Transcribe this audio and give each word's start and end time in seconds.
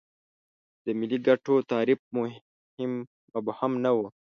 د 0.83 0.87
ملي 0.99 1.17
ګټو 1.27 1.53
تعریف 1.71 1.99
مبهم 3.35 3.71
نه 3.83 3.91
و. 3.95 3.99